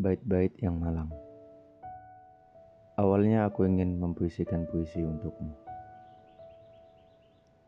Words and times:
Bait-bait 0.00 0.56
yang 0.64 0.80
malang. 0.80 1.12
Awalnya 2.96 3.44
aku 3.44 3.68
ingin 3.68 4.00
mempuisikan 4.00 4.64
puisi 4.64 5.04
untukmu. 5.04 5.52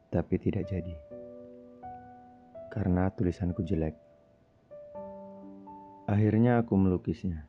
Tapi 0.08 0.40
tidak 0.40 0.64
jadi. 0.64 0.96
Karena 2.72 3.12
tulisanku 3.12 3.60
jelek. 3.68 3.92
Akhirnya 6.08 6.64
aku 6.64 6.72
melukisnya. 6.72 7.44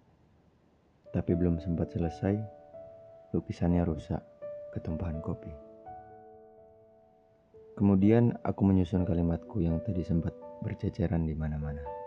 Tapi 1.16 1.32
belum 1.32 1.64
sempat 1.64 1.96
selesai, 1.96 2.36
lukisannya 3.32 3.88
rusak 3.88 4.20
ketumpahan 4.76 5.24
kopi. 5.24 5.56
Kemudian 7.80 8.36
aku 8.44 8.68
menyusun 8.68 9.08
kalimatku 9.08 9.64
yang 9.64 9.80
tadi 9.80 10.04
sempat 10.04 10.36
berceceran 10.60 11.24
di 11.24 11.32
mana-mana. 11.40 12.03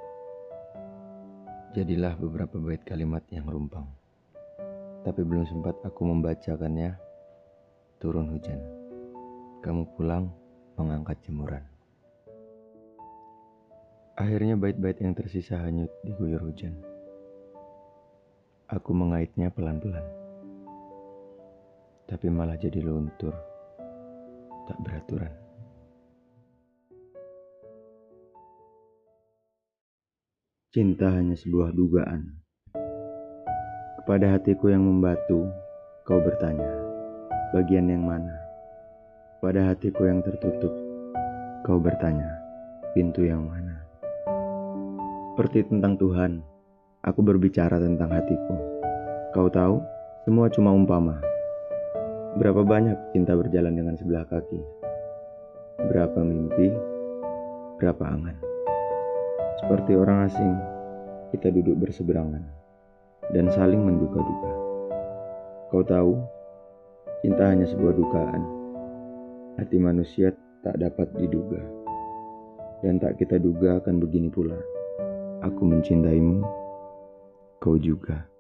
Jadilah 1.75 2.15
beberapa 2.21 2.61
bait 2.63 2.85
kalimat 2.87 3.25
yang 3.33 3.49
rumpang. 3.49 3.89
Tapi 5.03 5.23
belum 5.23 5.47
sempat 5.47 5.79
aku 5.87 6.03
membacakannya, 6.07 6.99
turun 8.03 8.31
hujan. 8.31 8.59
Kamu 9.63 9.97
pulang 9.97 10.31
mengangkat 10.79 11.19
jemuran. 11.27 11.63
Akhirnya 14.17 14.55
bait-bait 14.59 14.99
yang 15.01 15.17
tersisa 15.17 15.59
hanyut 15.63 15.91
diguyur 16.03 16.43
hujan. 16.43 16.75
Aku 18.67 18.91
mengaitnya 18.91 19.49
pelan-pelan. 19.55 20.03
Tapi 22.07 22.27
malah 22.31 22.59
jadi 22.59 22.83
luntur, 22.83 23.35
tak 24.67 24.79
beraturan. 24.83 25.46
Cinta 30.77 31.09
hanya 31.09 31.33
sebuah 31.33 31.73
dugaan. 31.73 32.37
Kepada 33.97 34.37
hatiku 34.37 34.69
yang 34.69 34.85
membatu, 34.85 35.49
kau 36.05 36.21
bertanya, 36.21 36.69
bagian 37.57 37.89
yang 37.89 38.05
mana? 38.05 38.37
Pada 39.41 39.73
hatiku 39.73 40.05
yang 40.05 40.21
tertutup, 40.21 40.69
kau 41.65 41.81
bertanya, 41.81 42.29
pintu 42.93 43.25
yang 43.25 43.49
mana? 43.49 43.89
Seperti 45.33 45.65
tentang 45.65 45.97
Tuhan, 45.97 46.45
aku 47.09 47.25
berbicara 47.25 47.81
tentang 47.81 48.13
hatiku. 48.13 48.55
Kau 49.33 49.49
tahu, 49.49 49.81
semua 50.29 50.53
cuma 50.53 50.77
umpama. 50.77 51.17
Berapa 52.37 52.61
banyak 52.61 53.17
cinta 53.17 53.33
berjalan 53.33 53.73
dengan 53.73 53.97
sebelah 53.97 54.29
kaki? 54.29 54.61
Berapa 55.89 56.21
mimpi? 56.21 56.69
Berapa 57.81 58.13
angan? 58.13 58.46
Seperti 59.57 59.97
orang 59.97 60.29
asing, 60.29 60.53
kita 61.33 61.49
duduk 61.49 61.81
berseberangan 61.81 62.45
dan 63.33 63.49
saling 63.49 63.81
menduga-duga. 63.81 64.53
Kau 65.73 65.81
tahu, 65.81 66.21
cinta 67.25 67.49
hanya 67.49 67.65
sebuah 67.65 67.97
dugaan. 67.97 68.43
Hati 69.57 69.81
manusia 69.81 70.37
tak 70.61 70.77
dapat 70.77 71.09
diduga. 71.17 71.65
Dan 72.85 73.01
tak 73.01 73.17
kita 73.17 73.41
duga 73.41 73.81
akan 73.81 73.97
begini 73.97 74.29
pula. 74.29 74.61
Aku 75.41 75.65
mencintaimu, 75.65 76.45
kau 77.57 77.81
juga. 77.81 78.36